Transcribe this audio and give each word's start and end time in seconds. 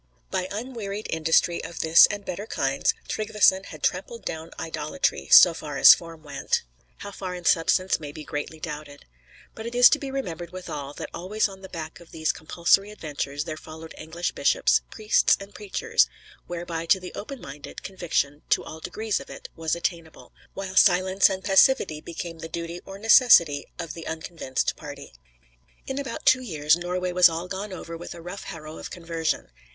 By 0.31 0.47
unwearied 0.51 1.05
industry 1.11 1.63
of 1.63 1.81
this 1.81 2.07
and 2.07 2.25
better 2.25 2.47
kinds, 2.47 2.95
Tryggveson 3.07 3.65
had 3.65 3.83
trampled 3.83 4.25
down 4.25 4.49
idolatry, 4.59 5.27
so 5.29 5.53
far 5.53 5.77
as 5.77 5.93
form 5.93 6.23
went, 6.23 6.63
how 6.97 7.11
far 7.11 7.35
in 7.35 7.45
substance 7.45 7.99
may 7.99 8.11
be 8.11 8.23
greatly 8.23 8.59
doubted. 8.59 9.05
But 9.53 9.67
it 9.67 9.75
is 9.75 9.89
to 9.91 9.99
be 9.99 10.09
remembered 10.09 10.51
withal, 10.51 10.93
that 10.93 11.11
always 11.13 11.47
on 11.47 11.61
the 11.61 11.69
back 11.69 11.99
of 11.99 12.09
these 12.09 12.31
compulsory 12.31 12.89
adventures 12.89 13.43
there 13.43 13.55
followed 13.57 13.93
English 13.95 14.31
bishops, 14.31 14.81
priests, 14.89 15.37
and 15.39 15.53
preachers; 15.53 16.07
whereby 16.47 16.87
to 16.87 16.99
the 16.99 17.13
open 17.13 17.39
minded, 17.39 17.83
conviction, 17.83 18.41
to 18.49 18.63
all 18.63 18.79
degrees 18.79 19.19
of 19.19 19.29
it, 19.29 19.49
was 19.55 19.75
attainable, 19.75 20.33
while 20.55 20.75
silence 20.75 21.29
and 21.29 21.43
passivity 21.43 22.01
became 22.01 22.39
the 22.39 22.49
duty 22.49 22.81
or 22.87 22.97
necessity 22.97 23.67
of 23.77 23.93
the 23.93 24.07
unconvinced 24.07 24.75
party. 24.75 25.13
In 25.85 25.99
about 25.99 26.25
two 26.25 26.41
years 26.41 26.75
Norway 26.75 27.11
was 27.11 27.29
all 27.29 27.47
gone 27.47 27.71
over 27.71 27.95
with 27.95 28.15
a 28.15 28.19
rough 28.23 28.45
harrow 28.45 28.79
of 28.79 28.89
conversion. 28.89 29.49